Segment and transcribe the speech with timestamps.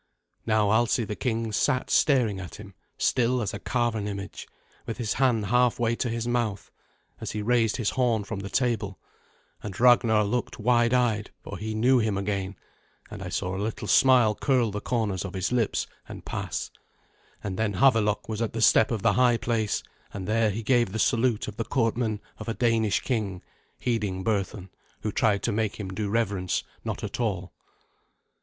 [0.47, 4.47] Now Alsi the king sat staring at him, still as a carven image,
[4.87, 6.71] with his hand halfway to his mouth,
[7.19, 8.97] as he raised his horn from the table;
[9.61, 12.55] and Ragnar looked wide eyed, for he knew him again,
[13.11, 16.71] and I saw a little smile curl the corners of his lips and pass;
[17.43, 20.93] and then Havelok was at the step of the high place, and there he gave
[20.93, 23.43] the salute of the courtmen of a Danish king,
[23.77, 24.69] heeding Berthun,
[25.01, 27.53] who tried to make him do reverence, not at all.